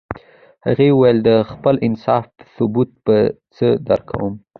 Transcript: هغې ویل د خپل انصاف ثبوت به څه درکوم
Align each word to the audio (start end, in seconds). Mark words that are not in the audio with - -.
هغې 0.65 0.89
ویل 0.99 1.17
د 1.29 1.31
خپل 1.51 1.75
انصاف 1.87 2.25
ثبوت 2.55 2.89
به 3.05 3.17
څه 3.55 3.67
درکوم 3.87 4.33